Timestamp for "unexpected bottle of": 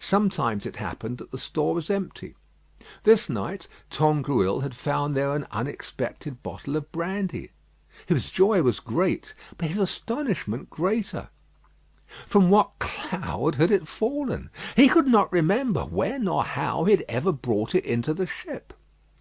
5.52-6.90